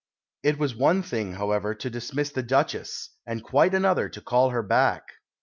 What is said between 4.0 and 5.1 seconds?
to call her back.